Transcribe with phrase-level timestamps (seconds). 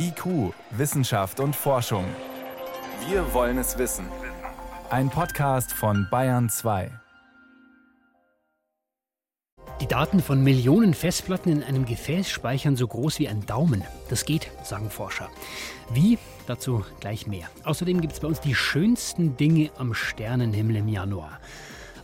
[0.00, 2.04] IQ, Wissenschaft und Forschung.
[3.08, 4.06] Wir wollen es wissen.
[4.90, 6.92] Ein Podcast von Bayern 2.
[9.80, 13.82] Die Daten von Millionen Festplatten in einem Gefäß speichern so groß wie ein Daumen.
[14.08, 15.28] Das geht, sagen Forscher.
[15.92, 16.18] Wie?
[16.46, 17.48] Dazu gleich mehr.
[17.64, 21.40] Außerdem gibt es bei uns die schönsten Dinge am Sternenhimmel im Januar.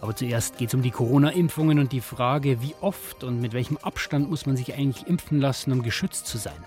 [0.01, 3.77] Aber zuerst geht es um die Corona-Impfungen und die Frage, wie oft und mit welchem
[3.79, 6.63] Abstand muss man sich eigentlich impfen lassen, um geschützt zu sein.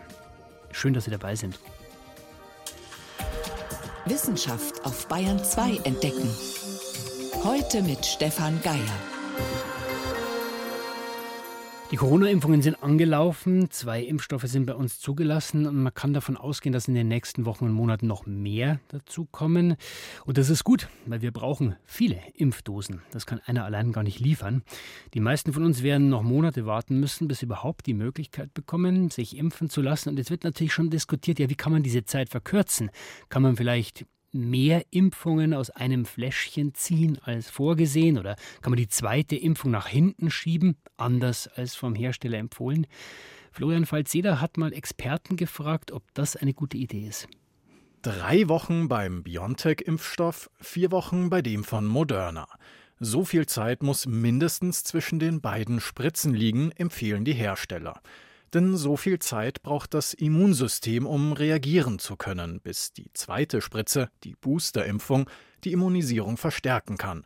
[0.78, 1.58] Schön, dass Sie dabei sind.
[4.06, 6.30] Wissenschaft auf Bayern 2 entdecken.
[7.44, 8.78] Heute mit Stefan Geier.
[11.90, 16.74] Die Corona-Impfungen sind angelaufen, zwei Impfstoffe sind bei uns zugelassen und man kann davon ausgehen,
[16.74, 19.78] dass in den nächsten Wochen und Monaten noch mehr dazukommen.
[20.26, 23.02] Und das ist gut, weil wir brauchen viele Impfdosen.
[23.12, 24.64] Das kann einer allein gar nicht liefern.
[25.14, 29.10] Die meisten von uns werden noch Monate warten müssen, bis sie überhaupt die Möglichkeit bekommen,
[29.10, 30.10] sich impfen zu lassen.
[30.10, 32.92] Und jetzt wird natürlich schon diskutiert, ja, wie kann man diese Zeit verkürzen?
[33.30, 38.18] Kann man vielleicht mehr Impfungen aus einem Fläschchen ziehen als vorgesehen?
[38.18, 42.88] Oder kann man die zweite Impfung nach hinten schieben, anders als vom Hersteller empfohlen?
[43.52, 47.28] Florian Falzeder hat mal Experten gefragt, ob das eine gute Idee ist.
[48.04, 52.48] Drei Wochen beim BioNTech-Impfstoff, vier Wochen bei dem von Moderna.
[53.00, 58.02] So viel Zeit muss mindestens zwischen den beiden Spritzen liegen, empfehlen die Hersteller.
[58.54, 64.10] Denn so viel Zeit braucht das Immunsystem, um reagieren zu können, bis die zweite Spritze,
[64.24, 65.30] die Boosterimpfung,
[65.64, 67.26] die Immunisierung verstärken kann.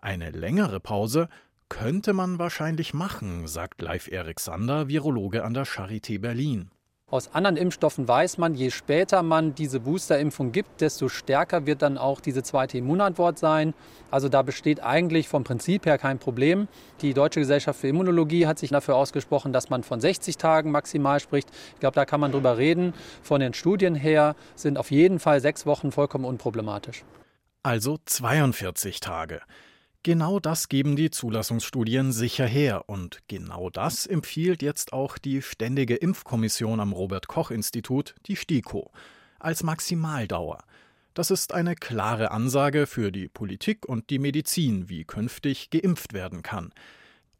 [0.00, 1.28] Eine längere Pause
[1.68, 6.70] könnte man wahrscheinlich machen, sagt Leif Erik Sander, Virologe an der Charité Berlin.
[7.10, 11.98] Aus anderen Impfstoffen weiß man, je später man diese Boosterimpfung gibt, desto stärker wird dann
[11.98, 13.74] auch diese zweite Immunantwort sein.
[14.12, 16.68] Also da besteht eigentlich vom Prinzip her kein Problem.
[17.00, 21.18] Die Deutsche Gesellschaft für Immunologie hat sich dafür ausgesprochen, dass man von 60 Tagen maximal
[21.18, 21.50] spricht.
[21.74, 22.94] Ich glaube, da kann man drüber reden.
[23.24, 27.02] Von den Studien her sind auf jeden Fall sechs Wochen vollkommen unproblematisch.
[27.64, 29.40] Also 42 Tage.
[30.02, 35.94] Genau das geben die Zulassungsstudien sicher her und genau das empfiehlt jetzt auch die Ständige
[35.94, 38.90] Impfkommission am Robert Koch Institut, die STIKO,
[39.38, 40.64] als Maximaldauer.
[41.12, 46.42] Das ist eine klare Ansage für die Politik und die Medizin, wie künftig geimpft werden
[46.42, 46.72] kann.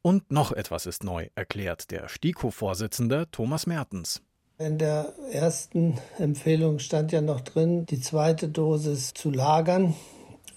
[0.03, 4.21] Und noch etwas ist neu, erklärt der STIKO-Vorsitzende Thomas Mertens.
[4.59, 9.95] In der ersten Empfehlung stand ja noch drin, die zweite Dosis zu lagern.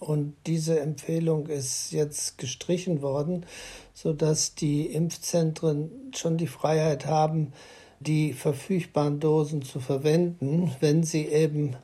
[0.04, 3.46] Und diese Empfehlung ist jetzt gestrichen worden,
[3.94, 7.54] sodass die Impfzentren schon die Freiheit haben,
[8.02, 11.78] die verfügbaren Dosen zu verwenden, wenn sie eben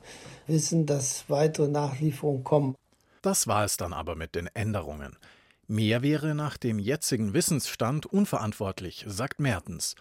[0.46, 2.74] wissen, dass weitere Nachlieferungen kommen.
[3.22, 5.16] Das war es dann aber mit den Änderungen.
[5.66, 9.94] Mehr wäre nach dem jetzigen Wissensstand unverantwortlich, sagt Mertens.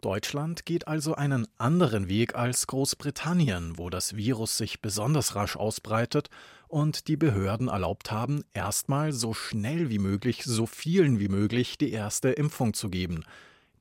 [0.00, 6.28] Deutschland geht also einen anderen Weg als Großbritannien, wo das Virus sich besonders rasch ausbreitet
[6.68, 11.92] und die Behörden erlaubt haben, erstmal so schnell wie möglich so vielen wie möglich die
[11.92, 13.24] erste Impfung zu geben.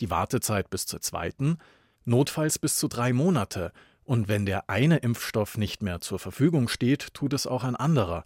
[0.02, 1.58] Die Wartezeit bis zur zweiten,
[2.06, 3.72] notfalls bis zu drei Monate.
[4.04, 8.24] Und wenn der eine Impfstoff nicht mehr zur Verfügung steht, tut es auch ein anderer.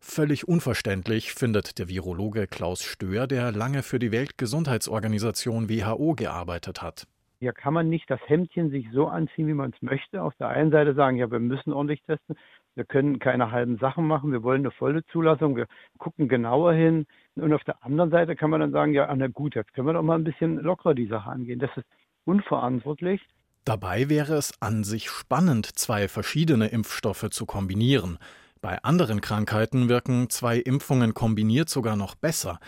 [0.00, 7.06] Völlig unverständlich findet der Virologe Klaus Stöhr, der lange für die Weltgesundheitsorganisation WHO gearbeitet hat.
[7.40, 10.22] Hier kann man nicht das Hemdchen sich so anziehen, wie man es möchte.
[10.22, 12.36] Auf der einen Seite sagen, ja, wir müssen ordentlich testen.
[12.74, 14.30] Wir können keine halben Sachen machen.
[14.30, 15.56] Wir wollen eine volle Zulassung.
[15.56, 17.06] Wir gucken genauer hin.
[17.36, 19.94] Und auf der anderen Seite kann man dann sagen, ja, na gut, jetzt können wir
[19.94, 21.58] doch mal ein bisschen lockerer die Sache angehen.
[21.58, 21.86] Das ist
[22.26, 23.22] unverantwortlich.
[23.64, 28.18] Dabei wäre es an sich spannend, zwei verschiedene Impfstoffe zu kombinieren.
[28.60, 32.60] Bei anderen Krankheiten wirken zwei Impfungen kombiniert sogar noch besser.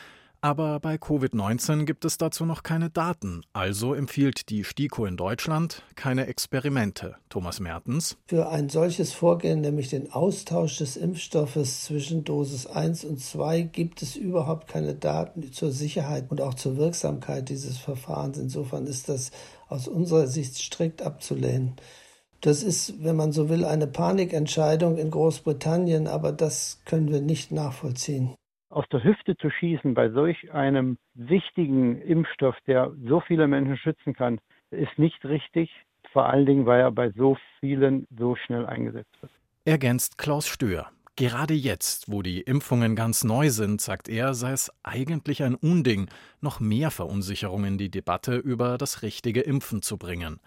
[0.44, 5.84] Aber bei Covid-19 gibt es dazu noch keine Daten, also empfiehlt die STIKO in Deutschland
[5.94, 7.14] keine Experimente.
[7.28, 8.16] Thomas Mertens.
[8.26, 14.02] Für ein solches Vorgehen, nämlich den Austausch des Impfstoffes zwischen Dosis 1 und 2, gibt
[14.02, 18.36] es überhaupt keine Daten zur Sicherheit und auch zur Wirksamkeit dieses Verfahrens.
[18.36, 19.30] Insofern ist das
[19.68, 21.76] aus unserer Sicht strikt abzulehnen.
[22.40, 27.52] Das ist, wenn man so will, eine Panikentscheidung in Großbritannien, aber das können wir nicht
[27.52, 28.34] nachvollziehen
[28.72, 34.14] aus der Hüfte zu schießen bei solch einem wichtigen Impfstoff, der so viele Menschen schützen
[34.14, 34.40] kann,
[34.70, 35.70] ist nicht richtig.
[36.12, 39.32] Vor allen Dingen, weil er bei so vielen so schnell eingesetzt wird.
[39.64, 40.90] Ergänzt Klaus Stöhr.
[41.16, 46.08] Gerade jetzt, wo die Impfungen ganz neu sind, sagt er, sei es eigentlich ein Unding,
[46.40, 50.40] noch mehr Verunsicherung in die Debatte über das richtige Impfen zu bringen.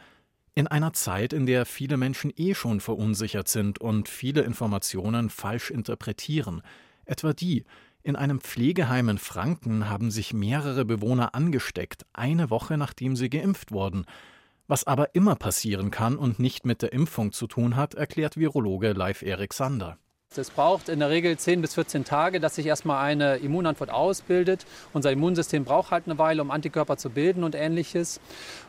[0.55, 5.69] In einer Zeit, in der viele Menschen eh schon verunsichert sind und viele Informationen falsch
[5.69, 6.63] interpretieren,
[7.05, 7.65] etwa die,
[8.05, 13.71] in einem Pflegeheim in Franken haben sich mehrere Bewohner angesteckt, eine Woche nachdem sie geimpft
[13.71, 14.05] wurden.
[14.67, 18.93] Was aber immer passieren kann und nicht mit der Impfung zu tun hat, erklärt Virologe
[18.93, 19.97] Leif Erik Sander.
[20.37, 24.67] Es braucht in der Regel 10 bis 14 Tage, dass sich erstmal eine Immunantwort ausbildet.
[24.93, 28.19] Unser Immunsystem braucht halt eine Weile, um Antikörper zu bilden und ähnliches.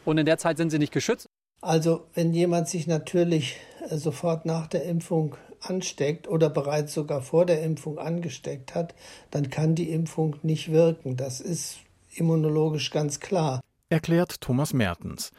[0.06, 1.25] Und in der Zeit sind sie nicht geschützt.
[1.66, 3.56] Also wenn jemand sich natürlich
[3.90, 8.94] äh, sofort nach der Impfung ansteckt oder bereits sogar vor der Impfung angesteckt hat,
[9.32, 11.16] dann kann die Impfung nicht wirken.
[11.16, 11.78] Das ist
[12.14, 13.60] immunologisch ganz klar.
[13.88, 15.32] Erklärt Thomas Mertens.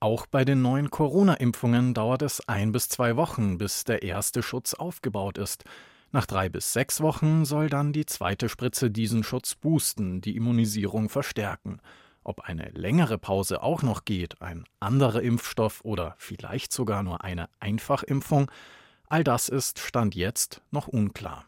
[0.00, 4.72] Auch bei den neuen Corona-Impfungen dauert es ein bis zwei Wochen, bis der erste Schutz
[4.72, 5.64] aufgebaut ist.
[6.12, 11.10] Nach drei bis sechs Wochen soll dann die zweite Spritze diesen Schutz boosten, die Immunisierung
[11.10, 11.82] verstärken.
[12.24, 17.50] Ob eine längere Pause auch noch geht, ein anderer Impfstoff oder vielleicht sogar nur eine
[17.60, 18.50] Einfachimpfung,
[19.08, 21.44] all das ist Stand jetzt noch unklar.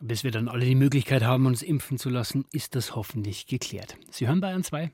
[0.00, 3.96] Bis wir dann alle die Möglichkeit haben, uns impfen zu lassen, ist das hoffentlich geklärt.
[4.10, 4.92] Sie hören Bayern 2.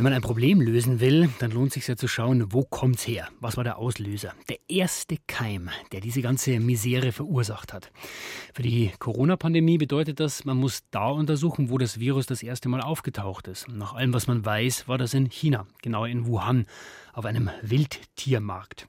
[0.00, 3.06] Wenn man ein Problem lösen will, dann lohnt es sich ja zu schauen, wo kommt's
[3.06, 3.28] her?
[3.38, 4.32] Was war der Auslöser?
[4.48, 7.92] Der erste Keim, der diese ganze Misere verursacht hat.
[8.54, 12.80] Für die Corona-Pandemie bedeutet das, man muss da untersuchen, wo das Virus das erste Mal
[12.80, 13.68] aufgetaucht ist.
[13.68, 16.64] Nach allem, was man weiß, war das in China, genau in Wuhan,
[17.12, 18.88] auf einem Wildtiermarkt.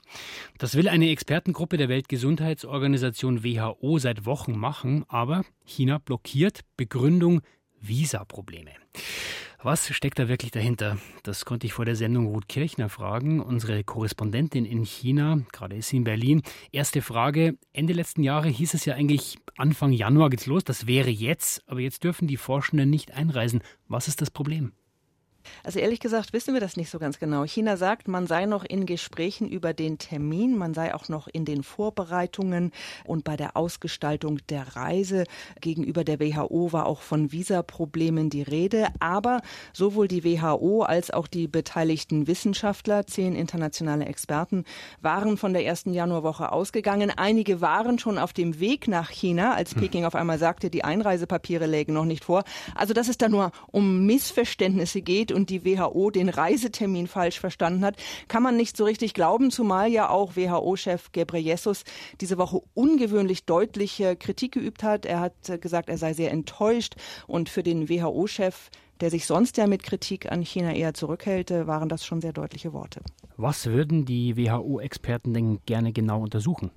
[0.60, 7.42] Das will eine Expertengruppe der Weltgesundheitsorganisation WHO seit Wochen machen, aber China blockiert Begründung
[7.82, 8.72] Visa-Probleme.
[9.64, 10.98] Was steckt da wirklich dahinter?
[11.22, 15.90] Das konnte ich vor der Sendung Ruth Kirchner fragen, unsere Korrespondentin in China, gerade ist
[15.90, 16.42] sie in Berlin.
[16.72, 21.12] Erste Frage, Ende letzten Jahre hieß es ja eigentlich, Anfang Januar geht's los, das wäre
[21.12, 23.62] jetzt, aber jetzt dürfen die Forschenden nicht einreisen.
[23.88, 24.72] Was ist das Problem?
[25.64, 27.44] Also ehrlich gesagt wissen wir das nicht so ganz genau.
[27.46, 31.46] China sagt, man sei noch in Gesprächen über den Termin, man sei auch noch in
[31.46, 32.72] den Vorbereitungen
[33.06, 35.26] und bei der Ausgestaltung der Reise
[35.60, 38.88] gegenüber der WHO war auch von Visaproblemen die Rede.
[39.00, 39.42] Aber
[39.74, 44.66] sowohl die WHO als auch die beteiligten Wissenschaftler, zehn internationale Experten,
[45.02, 47.12] waren von der ersten Januarwoche ausgegangen.
[47.16, 49.82] Einige waren schon auf dem Weg nach China, als hm.
[49.82, 52.44] Peking auf einmal sagte, die Einreisepapiere lägen noch nicht vor.
[52.76, 57.86] Also dass es da nur um Missverständnisse geht und die WHO den Reisetermin falsch verstanden
[57.86, 57.98] hat,
[58.28, 61.84] kann man nicht so richtig glauben, zumal ja auch WHO-Chef Ghebreyesus
[62.20, 65.06] diese Woche ungewöhnlich deutliche Kritik geübt hat.
[65.06, 66.96] Er hat gesagt, er sei sehr enttäuscht
[67.28, 68.70] und für den WHO-Chef
[69.00, 72.72] der sich sonst ja mit Kritik an China eher zurückhält, waren das schon sehr deutliche
[72.72, 73.02] Worte.
[73.36, 76.70] Was würden die WHO-Experten denn gerne genau untersuchen?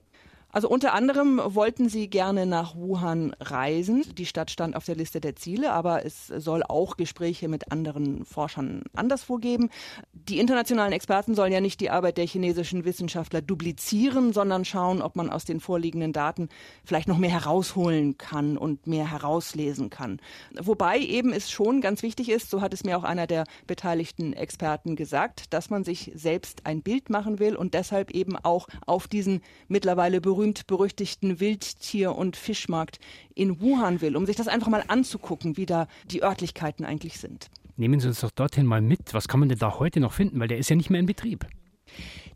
[0.55, 4.05] Also unter anderem wollten sie gerne nach Wuhan reisen.
[4.17, 8.25] Die Stadt stand auf der Liste der Ziele, aber es soll auch Gespräche mit anderen
[8.25, 9.69] Forschern anderswo geben.
[10.13, 15.17] Die internationalen Experten sollen ja nicht die Arbeit der chinesischen Wissenschaftler duplizieren, sondern schauen, ob
[15.17, 16.49] man aus den vorliegenden Daten
[16.85, 20.21] vielleicht noch mehr herausholen kann und mehr herauslesen kann.
[20.57, 24.33] Wobei eben es schon ganz wichtig ist, so hat es mir auch einer der beteiligten
[24.33, 29.09] Experten gesagt, dass man sich selbst ein Bild machen will und deshalb eben auch auf
[29.09, 32.99] diesen mittlerweile berühmten berühmt-berüchtigten Wildtier- und Fischmarkt
[33.35, 37.49] in Wuhan will, um sich das einfach mal anzugucken, wie da die Örtlichkeiten eigentlich sind.
[37.77, 39.15] Nehmen Sie uns doch dorthin mal mit.
[39.15, 40.39] Was kann man denn da heute noch finden?
[40.39, 41.47] Weil der ist ja nicht mehr in Betrieb.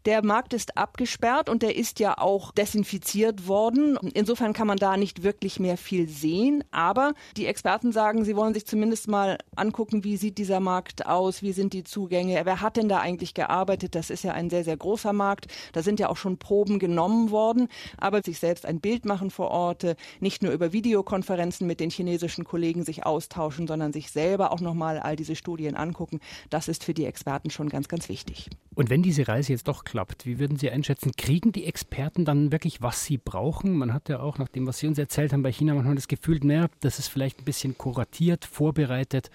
[0.08, 3.98] Der Markt ist abgesperrt und der ist ja auch desinfiziert worden.
[4.14, 6.64] Insofern kann man da nicht wirklich mehr viel sehen.
[6.70, 11.42] Aber die Experten sagen, sie wollen sich zumindest mal angucken, wie sieht dieser Markt aus,
[11.42, 13.94] wie sind die Zugänge, wer hat denn da eigentlich gearbeitet.
[13.94, 15.48] Das ist ja ein sehr, sehr großer Markt.
[15.74, 17.68] Da sind ja auch schon Proben genommen worden.
[17.98, 22.44] Aber sich selbst ein Bild machen vor Ort, nicht nur über Videokonferenzen mit den chinesischen
[22.44, 26.94] Kollegen sich austauschen, sondern sich selber auch nochmal all diese Studien angucken, das ist für
[26.94, 28.48] die Experten schon ganz, ganz wichtig.
[28.74, 32.52] Und wenn diese Reise jetzt doch klappt, wie würden Sie einschätzen, kriegen die Experten dann
[32.52, 33.76] wirklich, was sie brauchen?
[33.76, 36.06] Man hat ja auch nach dem, was Sie uns erzählt haben, bei China manchmal das
[36.06, 39.32] Gefühl, naja, das ist vielleicht ein bisschen kuratiert, vorbereitet.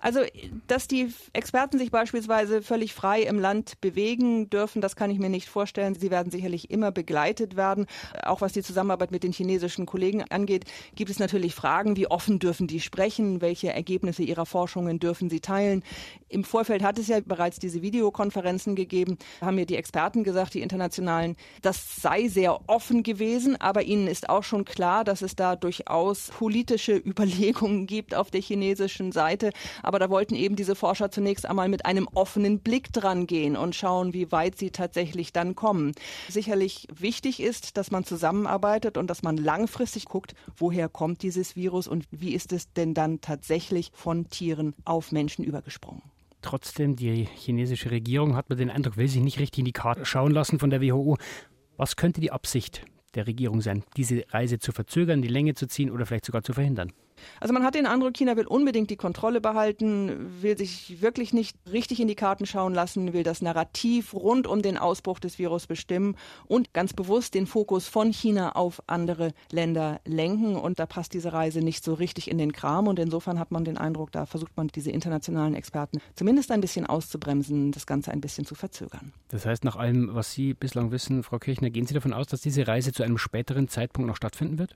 [0.00, 0.20] Also,
[0.66, 5.28] dass die Experten sich beispielsweise völlig frei im Land bewegen dürfen, das kann ich mir
[5.28, 5.94] nicht vorstellen.
[5.94, 7.86] Sie werden sicherlich immer begleitet werden.
[8.22, 10.64] Auch was die Zusammenarbeit mit den chinesischen Kollegen angeht,
[10.94, 15.40] gibt es natürlich Fragen, wie offen dürfen die sprechen, welche Ergebnisse ihrer Forschungen dürfen sie
[15.40, 15.82] teilen.
[16.28, 20.62] Im Vorfeld hat es ja bereits diese Videokonferenzen gegeben, haben mir die Experten gesagt, die
[20.62, 25.56] internationalen, das sei sehr offen gewesen, aber ihnen ist auch schon klar, dass es da
[25.56, 29.52] durchaus politische Überlegungen gibt auf der chinesischen Seite Seite.
[29.82, 33.74] Aber da wollten eben diese Forscher zunächst einmal mit einem offenen Blick dran gehen und
[33.74, 35.92] schauen, wie weit sie tatsächlich dann kommen.
[36.28, 41.88] Sicherlich wichtig ist, dass man zusammenarbeitet und dass man langfristig guckt, woher kommt dieses Virus
[41.88, 46.02] und wie ist es denn dann tatsächlich von Tieren auf Menschen übergesprungen.
[46.42, 50.06] Trotzdem, die chinesische Regierung hat man den Eindruck, will sich nicht richtig in die Karte
[50.06, 51.18] schauen lassen von der WHO.
[51.76, 52.82] Was könnte die Absicht
[53.14, 56.54] der Regierung sein, diese Reise zu verzögern, die Länge zu ziehen oder vielleicht sogar zu
[56.54, 56.92] verhindern?
[57.40, 61.56] Also man hat den Eindruck, China will unbedingt die Kontrolle behalten, will sich wirklich nicht
[61.70, 65.66] richtig in die Karten schauen lassen, will das Narrativ rund um den Ausbruch des Virus
[65.66, 70.56] bestimmen und ganz bewusst den Fokus von China auf andere Länder lenken.
[70.56, 72.88] Und da passt diese Reise nicht so richtig in den Kram.
[72.88, 76.86] Und insofern hat man den Eindruck, da versucht man diese internationalen Experten zumindest ein bisschen
[76.86, 79.12] auszubremsen, das Ganze ein bisschen zu verzögern.
[79.28, 82.40] Das heißt, nach allem, was Sie bislang wissen, Frau Kirchner, gehen Sie davon aus, dass
[82.40, 84.74] diese Reise zu einem späteren Zeitpunkt noch stattfinden wird?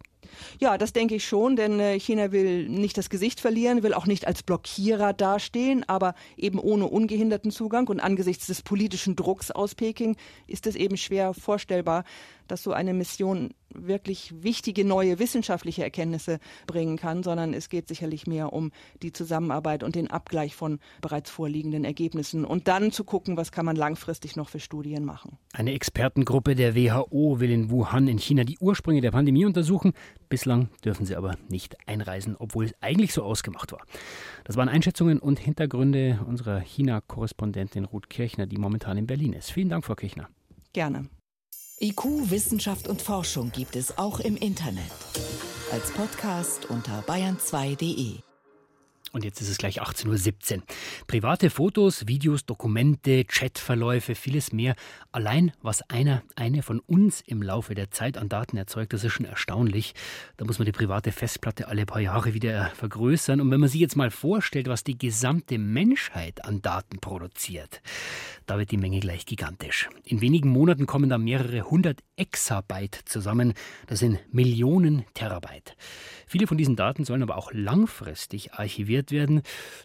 [0.58, 4.04] Ja, das denke ich schon, denn äh, China will nicht das Gesicht verlieren, will auch
[4.06, 7.88] nicht als Blockierer dastehen, aber eben ohne ungehinderten Zugang.
[7.88, 12.04] Und angesichts des politischen Drucks aus Peking ist es eben schwer vorstellbar,
[12.46, 18.26] dass so eine Mission wirklich wichtige neue wissenschaftliche Erkenntnisse bringen kann, sondern es geht sicherlich
[18.26, 18.70] mehr um
[19.02, 23.66] die Zusammenarbeit und den Abgleich von bereits vorliegenden Ergebnissen und dann zu gucken, was kann
[23.66, 25.38] man langfristig noch für Studien machen.
[25.52, 29.92] Eine Expertengruppe der WHO will in Wuhan in China die Ursprünge der Pandemie untersuchen.
[30.28, 33.82] Bislang dürfen sie aber nicht einreisen, obwohl es eigentlich so ausgemacht war.
[34.44, 39.50] Das waren Einschätzungen und Hintergründe unserer China-Korrespondentin Ruth Kirchner, die momentan in Berlin ist.
[39.50, 40.28] Vielen Dank, Frau Kirchner.
[40.72, 41.08] Gerne.
[41.80, 44.84] IQ, Wissenschaft und Forschung gibt es auch im Internet.
[45.72, 48.33] Als Podcast unter bayern2.de.
[49.14, 50.62] Und jetzt ist es gleich 18.17 Uhr.
[51.06, 54.74] Private Fotos, Videos, Dokumente, Chatverläufe, vieles mehr.
[55.12, 59.12] Allein, was einer, eine von uns im Laufe der Zeit an Daten erzeugt, das ist
[59.12, 59.94] schon erstaunlich.
[60.36, 63.40] Da muss man die private Festplatte alle paar Jahre wieder vergrößern.
[63.40, 67.82] Und wenn man sich jetzt mal vorstellt, was die gesamte Menschheit an Daten produziert,
[68.46, 69.88] da wird die Menge gleich gigantisch.
[70.04, 73.54] In wenigen Monaten kommen da mehrere hundert Exabyte zusammen.
[73.86, 75.76] Das sind Millionen Terabyte.
[76.26, 79.42] Viele von diesen Daten sollen aber auch langfristig archiviert werden.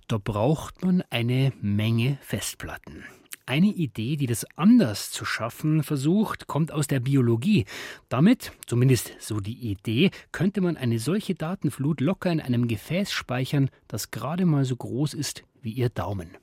[0.07, 3.03] Da braucht man eine Menge Festplatten.
[3.49, 7.65] Eine Idee, die das anders zu schaffen versucht, kommt aus der Biologie.
[8.07, 13.71] Damit, zumindest so die Idee, könnte man eine solche Datenflut locker in einem Gefäß speichern,
[13.88, 16.38] das gerade mal so groß ist wie Ihr Daumen.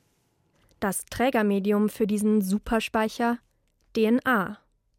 [0.80, 3.38] Das Trägermedium für diesen Superspeicher
[3.96, 4.58] DNA.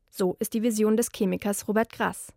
[0.09, 2.33] So ist die Vision des Chemikers Robert Grass.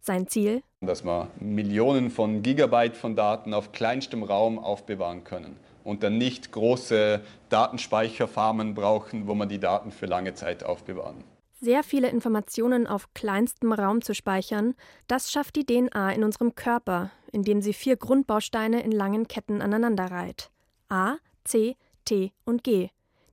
[0.00, 0.62] Sein Ziel?
[0.82, 6.52] Dass wir Millionen von Gigabyte von Daten auf kleinstem Raum aufbewahren können und dann nicht
[6.52, 7.20] große
[7.50, 11.22] Datenspeicherfarmen brauchen, wo man die Daten für lange Zeit aufbewahren.
[11.60, 14.74] Sehr viele Informationen auf kleinstem Raum zu speichern,
[15.06, 20.50] das schafft die DNA in unserem Körper, indem sie vier Grundbausteine in langen Ketten aneinanderreiht.
[20.88, 22.88] A, C, T und G,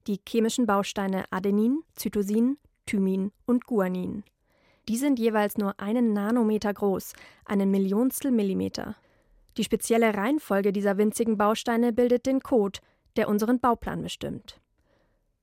[0.08, 4.26] die chemischen Bausteine Adenin, Cytosin, Thymin und Guanin.
[4.90, 7.14] Die sind jeweils nur einen Nanometer groß,
[7.46, 8.96] einen Millionstel Millimeter.
[9.58, 12.80] Die spezielle Reihenfolge dieser winzigen Bausteine bildet den Code,
[13.16, 14.62] der unseren Bauplan bestimmt.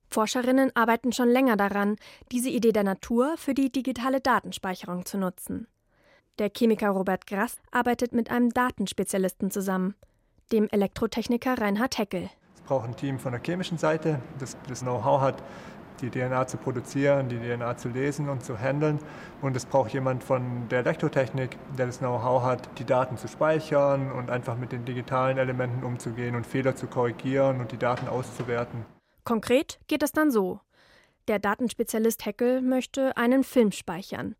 [0.08, 1.96] Forscherinnen arbeiten schon länger daran,
[2.30, 5.66] diese Idee der Natur für die digitale Datenspeicherung zu nutzen.
[6.38, 9.94] Der Chemiker Robert Grass arbeitet mit einem Datenspezialisten zusammen,
[10.52, 12.30] dem Elektrotechniker Reinhard Heckel.
[12.54, 15.42] Es braucht ein Team von der chemischen Seite, das das Know-how hat,
[16.00, 18.98] die DNA zu produzieren, die DNA zu lesen und zu handeln.
[19.42, 24.12] Und es braucht jemand von der Elektrotechnik, der das Know-how hat, die Daten zu speichern
[24.12, 28.84] und einfach mit den digitalen Elementen umzugehen und Fehler zu korrigieren und die Daten auszuwerten.
[29.24, 30.60] Konkret geht es dann so.
[31.28, 34.36] Der Datenspezialist Heckel möchte einen Film speichern.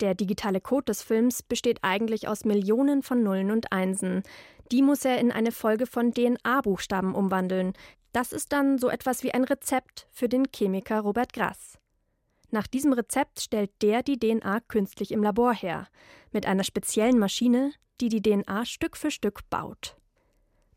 [0.00, 4.24] Der digitale Code des Films besteht eigentlich aus Millionen von Nullen und Einsen.
[4.72, 7.74] Die muss er in eine Folge von DNA-Buchstaben umwandeln,
[8.14, 11.78] das ist dann so etwas wie ein Rezept für den Chemiker Robert Grass.
[12.52, 15.88] Nach diesem Rezept stellt der die DNA künstlich im Labor her,
[16.30, 19.96] mit einer speziellen Maschine, die die DNA Stück für Stück baut.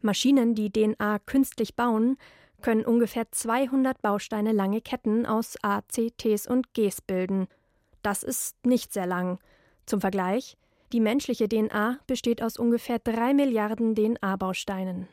[0.02, 2.18] Maschinen, die DNA künstlich bauen,
[2.62, 7.48] können ungefähr 200 Bausteine lange Ketten aus A, C, Ts und Gs bilden.
[8.02, 9.40] Das ist nicht sehr lang.
[9.86, 10.58] Zum Vergleich,
[10.94, 15.08] die menschliche DNA besteht aus ungefähr 3 Milliarden DNA-Bausteinen.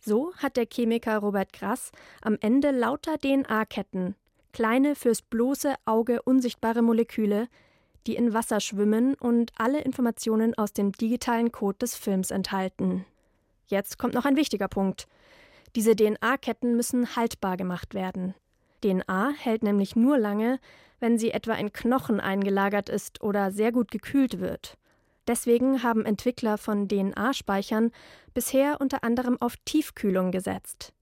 [0.00, 4.14] So hat der Chemiker Robert Grass am Ende lauter DNA-Ketten,
[4.52, 7.48] kleine fürs bloße Auge unsichtbare Moleküle,
[8.06, 13.04] die in Wasser schwimmen und alle Informationen aus dem digitalen Code des Films enthalten.
[13.66, 15.08] Jetzt kommt noch ein wichtiger Punkt.
[15.74, 18.34] Diese DNA-Ketten müssen haltbar gemacht werden.
[18.82, 20.60] DNA hält nämlich nur lange,
[21.00, 24.78] wenn sie etwa in Knochen eingelagert ist oder sehr gut gekühlt wird.
[25.26, 27.90] Deswegen haben Entwickler von DNA-Speichern
[28.32, 30.92] bisher unter anderem auf Tiefkühlung gesetzt.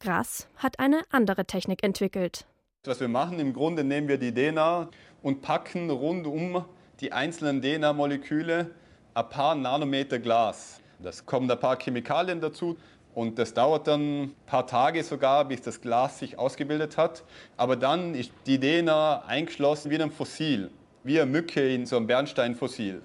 [0.00, 2.46] Grass hat eine andere Technik entwickelt.
[2.84, 4.88] Was wir machen, im Grunde nehmen wir die DNA
[5.22, 6.64] und packen rund um
[7.00, 8.70] die einzelnen DNA-Moleküle
[9.14, 10.80] ein paar Nanometer Glas.
[10.98, 12.76] Das kommen ein paar Chemikalien dazu
[13.14, 17.24] und das dauert dann ein paar Tage sogar, bis das Glas sich ausgebildet hat.
[17.56, 20.70] Aber dann ist die DNA eingeschlossen wie ein Fossil.
[21.02, 23.00] wie eine Mücke in so einem Bernsteinfossil.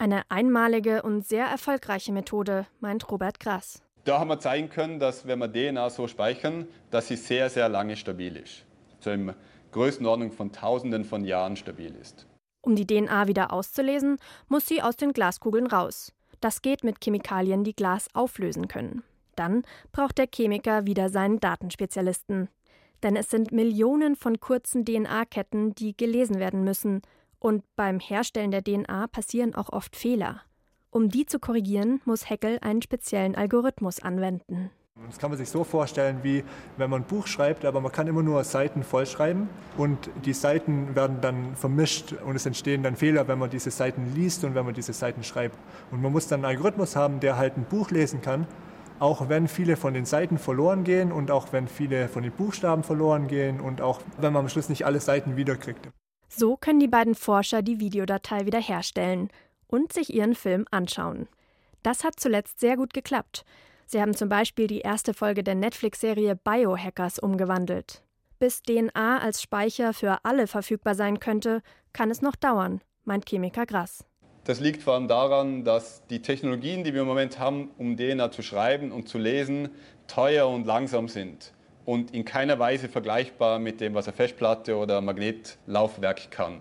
[0.00, 3.82] Eine einmalige und sehr erfolgreiche Methode, meint Robert Grass.
[4.04, 7.68] Da haben wir zeigen können, dass wenn wir DNA so speichern, dass sie sehr, sehr
[7.68, 8.64] lange stabil ist.
[9.00, 9.34] So in
[9.72, 12.26] Größenordnung von Tausenden von Jahren stabil ist.
[12.62, 16.12] Um die DNA wieder auszulesen, muss sie aus den Glaskugeln raus.
[16.40, 19.02] Das geht mit Chemikalien, die Glas auflösen können.
[19.34, 22.48] Dann braucht der Chemiker wieder seinen Datenspezialisten.
[23.02, 27.02] Denn es sind Millionen von kurzen DNA-Ketten, die gelesen werden müssen.
[27.38, 30.42] Und beim Herstellen der DNA passieren auch oft Fehler.
[30.90, 34.70] Um die zu korrigieren, muss Heckel einen speziellen Algorithmus anwenden.
[35.06, 36.42] Das kann man sich so vorstellen, wie
[36.76, 40.96] wenn man ein Buch schreibt, aber man kann immer nur Seiten vollschreiben und die Seiten
[40.96, 44.64] werden dann vermischt und es entstehen dann Fehler, wenn man diese Seiten liest und wenn
[44.64, 45.56] man diese Seiten schreibt.
[45.92, 48.48] Und man muss dann einen Algorithmus haben, der halt ein Buch lesen kann,
[48.98, 52.82] auch wenn viele von den Seiten verloren gehen und auch wenn viele von den Buchstaben
[52.82, 55.90] verloren gehen und auch wenn man am Schluss nicht alle Seiten wiederkriegt.
[56.28, 59.30] So können die beiden Forscher die Videodatei wiederherstellen
[59.66, 61.28] und sich ihren Film anschauen.
[61.82, 63.44] Das hat zuletzt sehr gut geklappt.
[63.86, 68.02] Sie haben zum Beispiel die erste Folge der Netflix-Serie Biohackers umgewandelt.
[68.38, 73.66] Bis DNA als Speicher für alle verfügbar sein könnte, kann es noch dauern, meint Chemiker
[73.66, 74.04] Grass.
[74.44, 78.30] Das liegt vor allem daran, dass die Technologien, die wir im Moment haben, um DNA
[78.30, 79.70] zu schreiben und zu lesen,
[80.06, 81.52] teuer und langsam sind
[81.88, 86.60] und in keiner Weise vergleichbar mit dem, was eine Festplatte oder Magnetlaufwerk kann.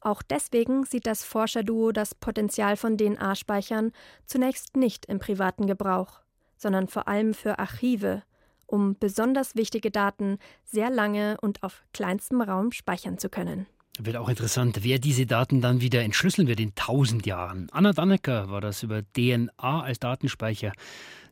[0.00, 3.92] Auch deswegen sieht das Forscherduo das Potenzial von DNA-Speichern
[4.26, 6.22] zunächst nicht im privaten Gebrauch
[6.62, 8.22] sondern vor allem für Archive,
[8.66, 13.66] um besonders wichtige Daten sehr lange und auf kleinstem Raum speichern zu können.
[13.98, 17.68] Wird auch interessant, wer diese Daten dann wieder entschlüsseln wird in tausend Jahren.
[17.72, 20.72] Anna Dannecker war das über DNA als Datenspeicher.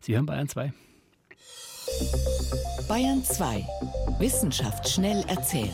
[0.00, 0.75] Sie hören Bayern 2.
[2.88, 3.66] Bayern 2.
[4.18, 5.70] Wissenschaft schnell erzählt.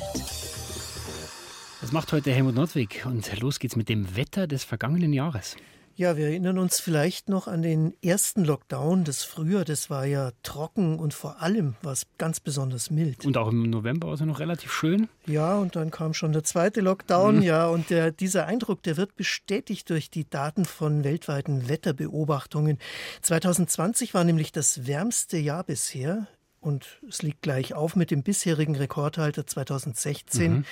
[1.80, 5.56] Das macht heute Helmut Nordwig und los geht's mit dem Wetter des vergangenen Jahres.
[5.98, 9.64] Ja, wir erinnern uns vielleicht noch an den ersten Lockdown des Frühjahr.
[9.64, 13.24] Das war ja trocken und vor allem war es ganz besonders mild.
[13.24, 15.08] Und auch im November war es ja noch relativ schön.
[15.24, 17.36] Ja, und dann kam schon der zweite Lockdown.
[17.36, 17.42] Mhm.
[17.42, 22.76] Ja, und der, dieser Eindruck, der wird bestätigt durch die Daten von weltweiten Wetterbeobachtungen.
[23.22, 26.28] 2020 war nämlich das wärmste Jahr bisher
[26.66, 30.52] und es liegt gleich auf mit dem bisherigen Rekordhalter 2016.
[30.52, 30.64] Mhm.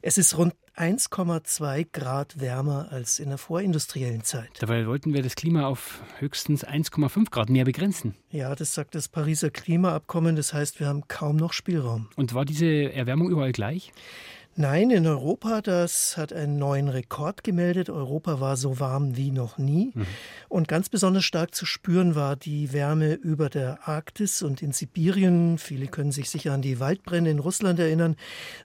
[0.00, 4.50] Es ist rund 1,2 Grad wärmer als in der vorindustriellen Zeit.
[4.60, 8.14] Dabei wollten wir das Klima auf höchstens 1,5 Grad mehr begrenzen.
[8.30, 10.34] Ja, das sagt das Pariser Klimaabkommen.
[10.36, 12.08] Das heißt, wir haben kaum noch Spielraum.
[12.16, 13.92] Und war diese Erwärmung überall gleich?
[14.54, 17.88] Nein, in Europa, das hat einen neuen Rekord gemeldet.
[17.88, 19.92] Europa war so warm wie noch nie.
[19.94, 20.06] Mhm.
[20.50, 25.56] Und ganz besonders stark zu spüren war die Wärme über der Arktis und in Sibirien.
[25.56, 28.16] Viele können sich sicher an die Waldbrände in Russland erinnern.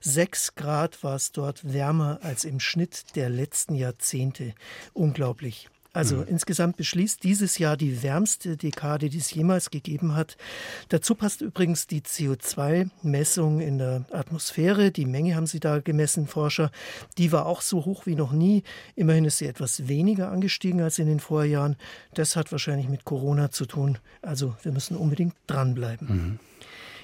[0.02, 4.52] Sechs Grad war es dort wärmer als im Schnitt der letzten Jahrzehnte.
[4.92, 5.70] Unglaublich.
[5.92, 6.24] Also mhm.
[6.28, 10.36] insgesamt beschließt dieses Jahr die wärmste Dekade, die es jemals gegeben hat.
[10.90, 14.90] Dazu passt übrigens die CO2-Messung in der Atmosphäre.
[14.90, 16.70] Die Menge haben sie da gemessen, Forscher.
[17.16, 18.62] Die war auch so hoch wie noch nie.
[18.96, 21.76] Immerhin ist sie etwas weniger angestiegen als in den Vorjahren.
[22.14, 23.98] Das hat wahrscheinlich mit Corona zu tun.
[24.20, 26.08] Also wir müssen unbedingt dranbleiben.
[26.08, 26.38] Mhm.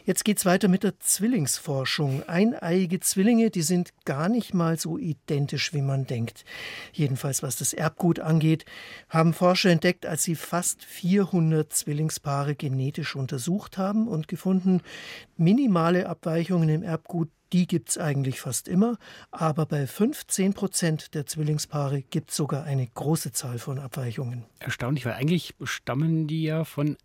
[0.06, 2.22] Jetzt geht es weiter mit der Zwillingsforschung.
[2.28, 6.44] Eineiige Zwillinge, die sind gar nicht mal so identisch, wie man denkt.
[6.92, 8.66] Jedenfalls was das Erbgut angeht,
[9.08, 14.82] haben Forscher entdeckt, als sie fast 400 Zwillingspaare genetisch untersucht haben und gefunden,
[15.38, 18.98] minimale Abweichungen im Erbgut die gibt es eigentlich fast immer,
[19.30, 24.44] aber bei 15 Prozent der Zwillingspaare gibt es sogar eine große Zahl von Abweichungen.
[24.58, 26.96] Erstaunlich, weil eigentlich stammen die ja von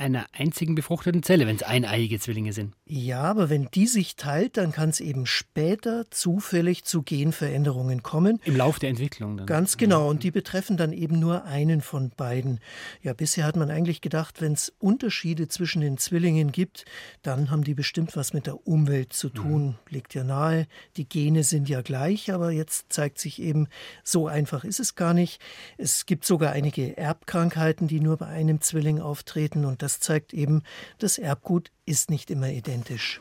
[0.00, 2.74] einer einzigen befruchteten Zelle, wenn es eineiige Zwillinge sind.
[2.86, 8.40] Ja, aber wenn die sich teilt, dann kann es eben später zufällig zu Genveränderungen kommen.
[8.44, 9.46] Im Lauf der Entwicklung dann.
[9.46, 10.08] Ganz genau.
[10.08, 12.60] Und die betreffen dann eben nur einen von beiden.
[13.02, 16.84] Ja, bisher hat man eigentlich gedacht, wenn es Unterschiede zwischen den Zwillingen gibt,
[17.22, 19.66] dann haben die bestimmt was mit der Umwelt zu tun.
[19.66, 19.74] Mhm.
[19.88, 20.66] Liegt ja nahe.
[20.96, 23.68] Die Gene sind ja gleich, aber jetzt zeigt sich eben,
[24.02, 25.40] so einfach ist es gar nicht.
[25.76, 30.32] Es gibt sogar einige Erbkrankheiten, die nur bei einem Zwilling auftreten und das das zeigt
[30.32, 30.62] eben,
[30.98, 33.20] das Erbgut ist nicht immer identisch.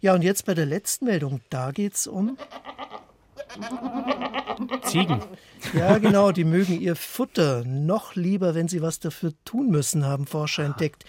[0.00, 2.36] Ja, und jetzt bei der letzten Meldung, da geht es um
[4.84, 5.22] Ziegen.
[5.72, 10.26] Ja, genau, die mögen ihr Futter noch lieber, wenn sie was dafür tun müssen, haben
[10.26, 11.04] Forscher entdeckt.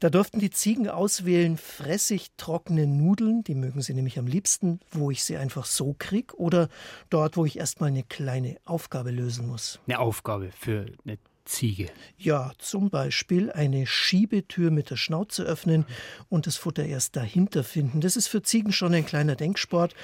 [0.00, 5.10] Da durften die Ziegen auswählen fressig trockene Nudeln, die mögen sie nämlich am liebsten, wo
[5.10, 6.68] ich sie einfach so krieg, oder
[7.08, 9.78] dort, wo ich erstmal eine kleine Aufgabe lösen muss.
[9.86, 11.88] Eine Aufgabe für eine Ziege.
[12.16, 15.84] Ja, zum Beispiel eine Schiebetür mit der Schnauze öffnen
[16.28, 18.00] und das Futter erst dahinter finden.
[18.00, 19.94] Das ist für Ziegen schon ein kleiner Denksport.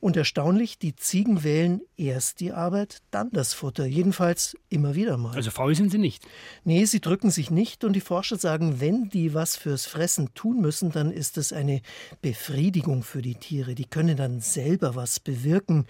[0.00, 3.86] Und erstaunlich, die Ziegen wählen erst die Arbeit, dann das Futter.
[3.86, 5.34] Jedenfalls immer wieder mal.
[5.34, 6.26] Also faul sind sie nicht?
[6.64, 7.84] Nee, sie drücken sich nicht.
[7.84, 11.82] Und die Forscher sagen, wenn die was fürs Fressen tun müssen, dann ist es eine
[12.22, 13.74] Befriedigung für die Tiere.
[13.74, 15.86] Die können dann selber was bewirken.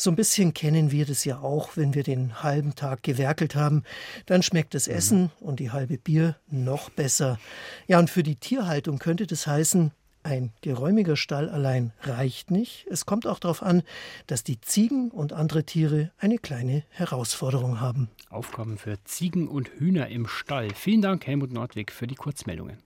[0.00, 3.82] So ein bisschen kennen wir das ja auch, wenn wir den halben Tag gewerkelt haben.
[4.26, 5.30] Dann schmeckt das Essen mhm.
[5.40, 7.40] und die halbe Bier noch besser.
[7.88, 9.90] Ja, und für die Tierhaltung könnte das heißen,
[10.22, 12.86] ein geräumiger Stall allein reicht nicht.
[12.88, 13.82] Es kommt auch darauf an,
[14.28, 18.08] dass die Ziegen und andere Tiere eine kleine Herausforderung haben.
[18.30, 20.68] Aufgaben für Ziegen und Hühner im Stall.
[20.76, 22.78] Vielen Dank, Helmut Nordwig, für die Kurzmeldungen.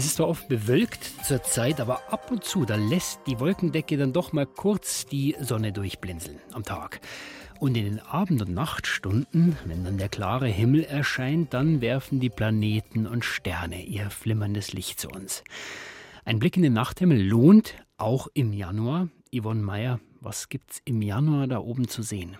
[0.00, 3.98] Es ist zwar oft bewölkt zur Zeit, aber ab und zu, da lässt die Wolkendecke
[3.98, 7.02] dann doch mal kurz die Sonne durchblinzeln am Tag.
[7.58, 12.30] Und in den Abend- und Nachtstunden, wenn dann der klare Himmel erscheint, dann werfen die
[12.30, 15.44] Planeten und Sterne ihr flimmerndes Licht zu uns.
[16.24, 19.08] Ein Blick in den Nachthimmel lohnt, auch im Januar.
[19.38, 22.38] Yvonne Meyer, was gibt's im Januar da oben zu sehen?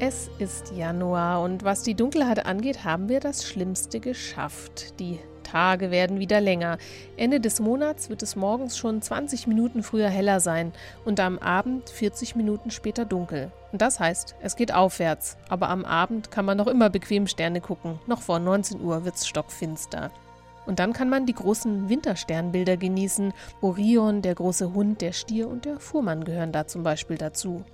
[0.00, 4.98] Es ist Januar und was die Dunkelheit angeht, haben wir das Schlimmste geschafft.
[4.98, 6.78] Die Tage werden wieder länger.
[7.16, 10.72] Ende des Monats wird es morgens schon 20 Minuten früher heller sein
[11.04, 13.52] und am Abend 40 Minuten später dunkel.
[13.70, 15.36] Und das heißt, es geht aufwärts.
[15.48, 18.00] Aber am Abend kann man noch immer bequem Sterne gucken.
[18.08, 20.10] Noch vor 19 Uhr wird es stockfinster.
[20.66, 23.32] Und dann kann man die großen Wintersternbilder genießen.
[23.60, 27.64] Orion, der große Hund, der Stier und der Fuhrmann gehören da zum Beispiel dazu.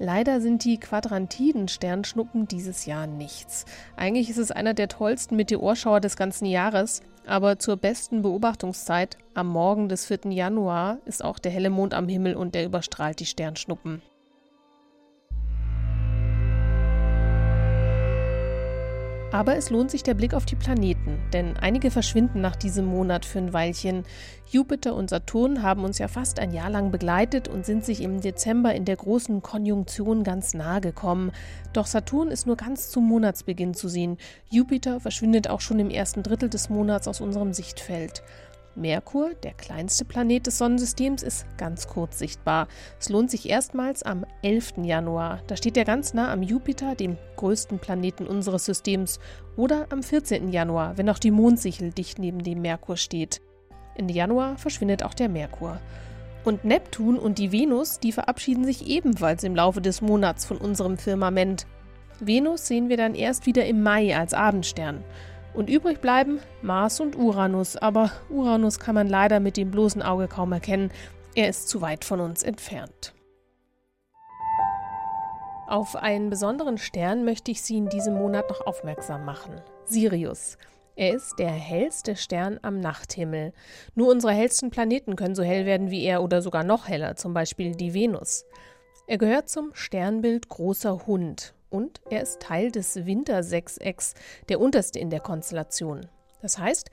[0.00, 3.64] Leider sind die Quadrantiden-Sternschnuppen dieses Jahr nichts.
[3.96, 9.48] Eigentlich ist es einer der tollsten Meteorschauer des ganzen Jahres, aber zur besten Beobachtungszeit, am
[9.48, 10.30] Morgen des 4.
[10.30, 14.00] Januar, ist auch der helle Mond am Himmel und der überstrahlt die Sternschnuppen.
[19.38, 23.24] Aber es lohnt sich der Blick auf die Planeten, denn einige verschwinden nach diesem Monat
[23.24, 24.02] für ein Weilchen.
[24.50, 28.20] Jupiter und Saturn haben uns ja fast ein Jahr lang begleitet und sind sich im
[28.20, 31.30] Dezember in der großen Konjunktion ganz nahe gekommen.
[31.72, 34.16] Doch Saturn ist nur ganz zum Monatsbeginn zu sehen.
[34.50, 38.24] Jupiter verschwindet auch schon im ersten Drittel des Monats aus unserem Sichtfeld.
[38.80, 42.68] Merkur, der kleinste Planet des Sonnensystems, ist ganz kurz sichtbar.
[42.98, 44.74] Es lohnt sich erstmals am 11.
[44.82, 45.42] Januar.
[45.46, 49.20] Da steht er ganz nah am Jupiter, dem größten Planeten unseres Systems,
[49.56, 50.50] oder am 14.
[50.50, 53.40] Januar, wenn auch die Mondsichel dicht neben dem Merkur steht.
[53.96, 55.80] Ende Januar verschwindet auch der Merkur.
[56.44, 60.96] Und Neptun und die Venus, die verabschieden sich ebenfalls im Laufe des Monats von unserem
[60.96, 61.66] Firmament.
[62.20, 65.04] Venus sehen wir dann erst wieder im Mai als Abendstern.
[65.58, 70.28] Und übrig bleiben Mars und Uranus, aber Uranus kann man leider mit dem bloßen Auge
[70.28, 70.92] kaum erkennen,
[71.34, 73.12] er ist zu weit von uns entfernt.
[75.66, 79.60] Auf einen besonderen Stern möchte ich Sie in diesem Monat noch aufmerksam machen.
[79.84, 80.58] Sirius.
[80.94, 83.52] Er ist der hellste Stern am Nachthimmel.
[83.96, 87.34] Nur unsere hellsten Planeten können so hell werden wie er oder sogar noch heller, zum
[87.34, 88.44] Beispiel die Venus.
[89.08, 94.14] Er gehört zum Sternbild Großer Hund und er ist Teil des Wintersechsecks,
[94.48, 96.06] der unterste in der Konstellation.
[96.40, 96.90] Das heißt,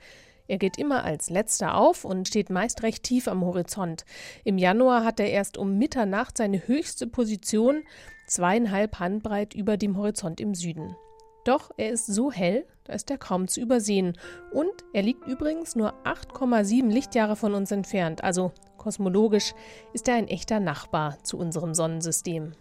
[0.48, 4.04] er geht immer als letzter auf und steht meist recht tief am Horizont.
[4.44, 7.82] Im Januar hat er erst um Mitternacht seine höchste Position,
[8.26, 10.96] zweieinhalb Handbreit über dem Horizont im Süden.
[11.44, 14.18] Doch er ist so hell, da ist er kaum zu übersehen.
[14.52, 19.54] Und er liegt übrigens nur 8,7 Lichtjahre von uns entfernt, also kosmologisch
[19.92, 22.52] ist er ein echter Nachbar zu unserem Sonnensystem.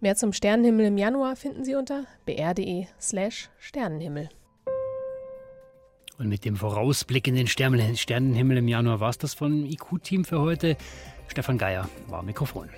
[0.00, 4.28] Mehr zum Sternenhimmel im Januar finden Sie unter br.de/slash Sternenhimmel.
[6.18, 10.40] Und mit dem Vorausblick in den Sternenhimmel im Januar war es das vom IQ-Team für
[10.40, 10.76] heute.
[11.26, 12.68] Stefan Geier war Mikrofon.